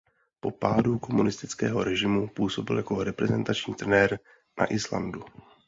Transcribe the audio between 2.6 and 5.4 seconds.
jako reprezentační trenér na Islandu.